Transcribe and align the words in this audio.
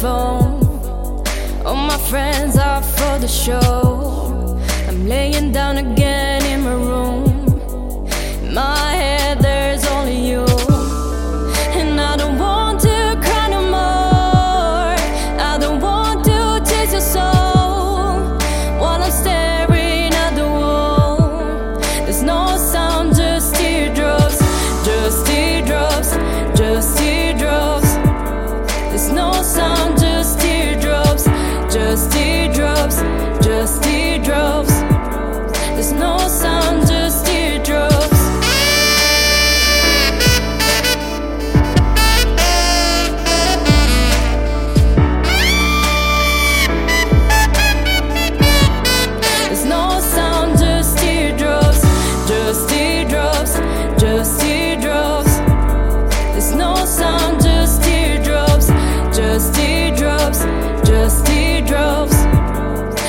phone. 0.00 0.62
All 1.66 1.74
my 1.74 1.98
friends 2.10 2.56
are 2.56 2.82
for 2.82 3.18
the 3.18 3.26
show. 3.26 4.60
I'm 4.88 5.08
laying 5.08 5.50
down 5.52 5.78
again. 5.78 6.07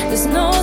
There's 0.10 0.26
no 0.26 0.59